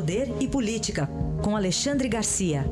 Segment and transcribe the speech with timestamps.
[0.00, 1.06] Poder e Política,
[1.44, 2.62] com Alexandre Garcia.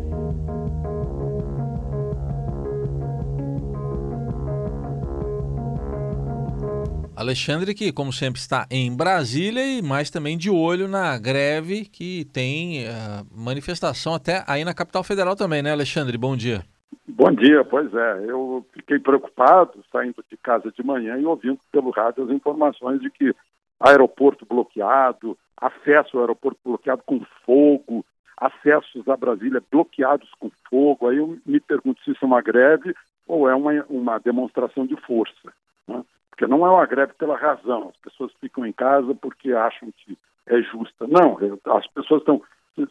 [7.14, 12.24] Alexandre, que como sempre está em Brasília e mais também de olho na greve que
[12.32, 16.16] tem uh, manifestação até aí na capital federal também, né, Alexandre?
[16.16, 16.62] Bom dia.
[17.06, 18.24] Bom dia, pois é.
[18.26, 23.10] Eu fiquei preocupado saindo de casa de manhã e ouvindo pelo rádio as informações de
[23.10, 23.34] que
[23.80, 28.04] aeroporto bloqueado, acesso ao aeroporto bloqueado com fogo,
[28.36, 31.08] acessos a Brasília bloqueados com fogo.
[31.08, 32.94] Aí eu me pergunto se isso é uma greve
[33.26, 35.52] ou é uma, uma demonstração de força.
[35.86, 36.02] Né?
[36.30, 40.16] Porque não é uma greve pela razão, as pessoas ficam em casa porque acham que
[40.46, 41.06] é justa.
[41.06, 41.36] Não,
[41.76, 42.42] as pessoas estão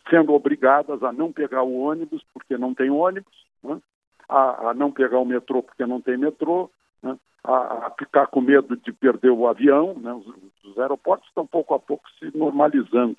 [0.09, 3.79] sendo obrigadas a não pegar o ônibus porque não tem ônibus, né?
[4.27, 6.70] a, a, não pegar o metrô porque não tem metrô,
[7.07, 7.17] né?
[7.43, 9.95] a, a, ficar com medo de perder o avião.
[9.95, 10.13] Né?
[10.13, 10.27] Os,
[10.63, 13.17] os, aeroportos estão pouco a pouco se normalizando.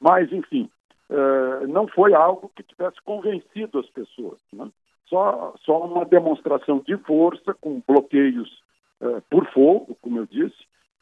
[0.00, 0.68] Mas, enfim,
[1.08, 4.38] eh, não foi algo que tivesse convencido as pessoas.
[4.52, 4.68] Né?
[5.08, 8.62] Só, só uma demonstração de força com bloqueios
[9.00, 10.56] é, por fogo, como eu disse,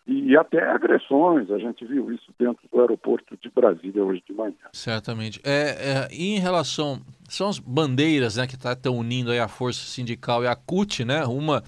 [0.07, 1.51] e até agressões.
[1.51, 4.55] A gente viu isso dentro do aeroporto de Brasília hoje de manhã.
[4.73, 5.41] Certamente.
[5.45, 7.01] É, é em relação.
[7.29, 11.05] São as bandeiras né, que estão tá, unindo aí a Força Sindical e a CUT,
[11.05, 11.25] né?
[11.25, 11.63] Uma.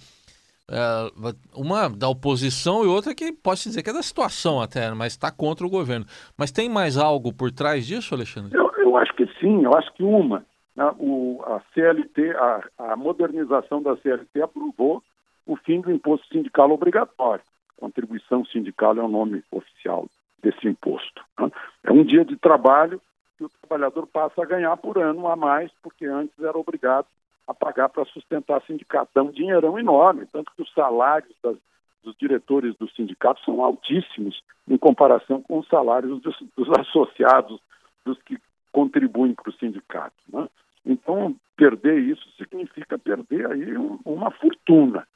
[0.68, 1.12] É,
[1.54, 5.12] uma da oposição e outra que pode se dizer que é da situação até, mas
[5.12, 6.04] está contra o governo.
[6.36, 8.56] Mas tem mais algo por trás disso, Alexandre?
[8.58, 10.44] Eu, eu acho que sim, eu acho que uma.
[10.74, 15.02] Né, o, a CLT, a, a modernização da CLT aprovou
[15.46, 17.44] o fim do imposto sindical obrigatório.
[17.76, 20.06] Contribuição sindical é o nome oficial
[20.42, 21.22] desse imposto.
[21.38, 21.50] Né?
[21.84, 23.00] É um dia de trabalho
[23.38, 27.06] que o trabalhador passa a ganhar por ano a mais, porque antes era obrigado
[27.46, 29.10] a pagar para sustentar sindicato.
[29.14, 31.56] Dá um dinheirão enorme, tanto que os salários das,
[32.02, 37.60] dos diretores dos sindicatos são altíssimos em comparação com os salários dos, dos associados,
[38.04, 38.38] dos que
[38.72, 40.16] contribuem para o sindicato.
[40.28, 40.48] Né?
[40.84, 45.06] Então, perder isso significa perder aí um, uma fortuna.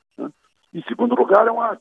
[0.73, 1.77] Em segundo lugar, é uma,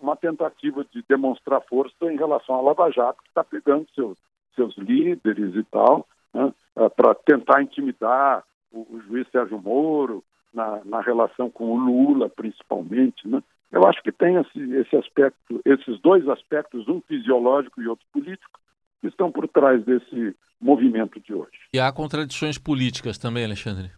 [0.00, 4.16] uma tentativa de demonstrar força em relação à Lava Jato, que está pegando seus,
[4.54, 8.42] seus líderes e tal, né, eh, para tentar intimidar
[8.72, 13.26] o, o, juiz Sérgio Moro na, na relação com o Lula, principalmente.
[13.26, 13.42] Né?
[13.70, 18.58] Eu acho que tem esse, esse aspecto, esses dois aspectos, um fisiológico e outro político,
[19.00, 21.58] que estão por trás desse movimento de hoje.
[21.72, 23.90] E há contradições políticas também, Alexandre?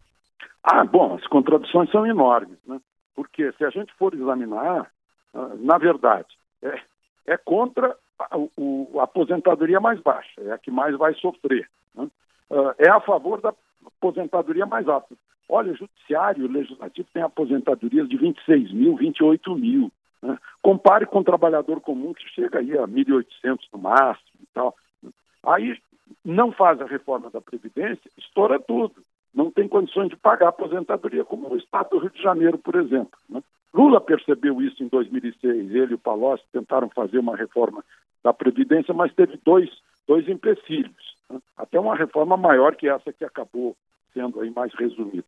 [0.62, 2.58] Ah, bom, as contradições são enormes.
[2.66, 2.80] Né?
[3.14, 4.90] Porque se a gente for examinar,
[5.34, 6.28] ah, na verdade,
[6.62, 6.80] é,
[7.26, 11.68] é contra a, o, a, aposentadoria mais baixa, é a que mais vai sofrer.
[11.94, 12.08] Né?
[12.50, 13.52] Ah, é a favor da
[14.02, 15.14] aposentadoria mais alta.
[15.48, 19.92] Olha, o judiciário o legislativo têm aposentadorias de 26 mil, 28 mil.
[20.22, 20.36] Né?
[20.60, 24.74] Compare com o trabalhador comum que chega aí a 1.800 no máximo e tal.
[25.44, 25.78] Aí
[26.24, 28.94] não faz a reforma da Previdência, estoura tudo
[29.34, 33.18] não tem condições de pagar aposentadoria, como o Estado do Rio de Janeiro, por exemplo.
[33.28, 33.42] Né?
[33.72, 37.82] Lula percebeu isso em 2006, ele e o Palocci tentaram fazer uma reforma
[38.22, 39.70] da Previdência, mas teve dois,
[40.06, 41.40] dois empecilhos, né?
[41.56, 43.74] até uma reforma maior que essa que acabou
[44.12, 45.24] sendo aí mais resumida.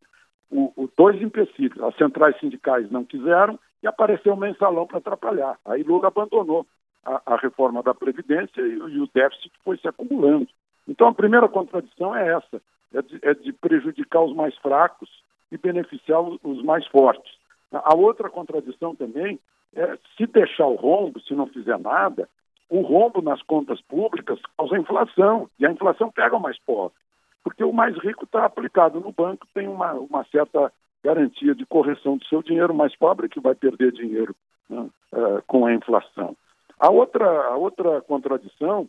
[0.50, 5.58] O, o, dois empecilhos, as centrais sindicais não quiseram e apareceu o mensalão para atrapalhar.
[5.64, 6.66] Aí Lula abandonou
[7.04, 10.48] a, a reforma da Previdência e, e o déficit foi se acumulando.
[10.86, 12.60] Então a primeira contradição é essa
[12.94, 15.10] é de, é de prejudicar os mais fracos
[15.50, 17.32] e beneficiar os mais fortes.
[17.72, 19.38] A outra contradição também
[19.74, 22.28] é se deixar o rombo, se não fizer nada,
[22.70, 26.96] o rombo nas contas públicas causa inflação, e a inflação pega o mais pobre,
[27.44, 30.72] porque o mais rico está aplicado no banco, tem uma, uma certa
[31.04, 34.34] garantia de correção do seu dinheiro, o mais pobre que vai perder dinheiro
[34.68, 36.34] né, uh, com a inflação.
[36.80, 38.88] A outra, a outra contradição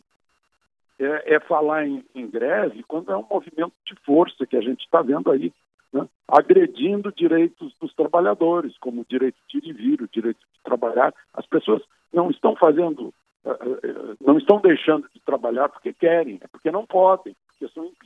[0.98, 4.80] é, é falar em, em, greve quando é um movimento de força que a gente
[4.80, 5.52] está vendo aí,
[5.92, 6.08] né?
[6.26, 11.14] agredindo direitos dos trabalhadores, como o direito de ir e vir, o direito de trabalhar.
[11.34, 13.12] As pessoas não estão fazendo,
[13.44, 17.84] eh, eh, não estão deixando de trabalhar porque querem, é porque não podem, porque são
[17.84, 18.05] impedidas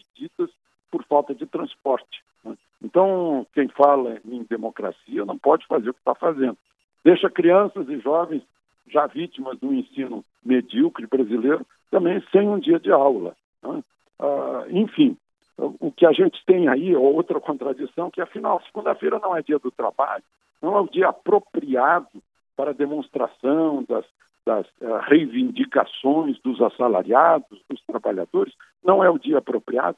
[0.90, 2.22] por falta de transporte.
[2.44, 2.56] Né?
[2.82, 6.56] Então, quem fala em democracia não pode fazer o que está fazendo.
[7.04, 8.42] Deixa crianças e jovens
[8.88, 13.36] já vítimas do ensino medíocre brasileiro também sem um dia de aula.
[13.62, 13.82] Né?
[14.18, 15.16] Ah, enfim,
[15.58, 19.58] o que a gente tem aí é outra contradição, que afinal, segunda-feira não é dia
[19.58, 20.24] do trabalho,
[20.62, 22.22] não é o dia apropriado
[22.56, 24.04] para demonstração das,
[24.44, 29.96] das uh, reivindicações dos assalariados, dos trabalhadores, não é o dia apropriado.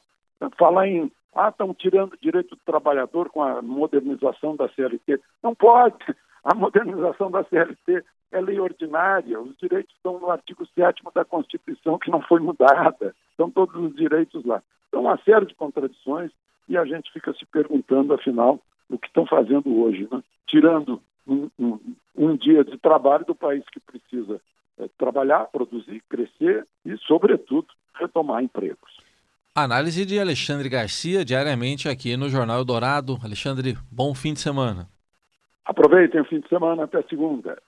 [0.57, 5.19] Falar em, ah, estão tirando o direito do trabalhador com a modernização da CLT.
[5.41, 5.95] Não pode.
[6.43, 11.99] A modernização da CLT é lei ordinária, os direitos estão no artigo 7 da Constituição,
[11.99, 13.15] que não foi mudada.
[13.29, 14.61] estão todos os direitos lá.
[14.87, 16.31] Então, uma série de contradições
[16.67, 20.23] e a gente fica se perguntando, afinal, o que estão fazendo hoje, né?
[20.47, 21.79] tirando um, um,
[22.15, 24.41] um, dia de trabalho do país que precisa
[24.77, 28.92] é, trabalhar, produzir, crescer e, sobretudo, retomar empregos.
[29.55, 33.19] Análise de Alexandre Garcia diariamente aqui no Jornal Eldorado.
[33.23, 34.89] Alexandre, bom fim de semana.
[35.63, 37.61] Aproveitem o fim de semana até segunda.